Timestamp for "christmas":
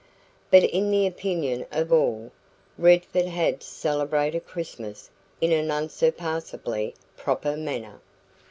4.47-5.11